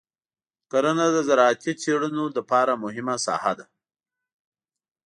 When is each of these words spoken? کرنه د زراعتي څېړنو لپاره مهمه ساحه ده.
کرنه 0.71 1.05
د 1.15 1.17
زراعتي 1.27 1.71
څېړنو 1.81 2.25
لپاره 2.37 2.81
مهمه 2.83 3.15
ساحه 3.25 3.53
ده. 3.59 3.65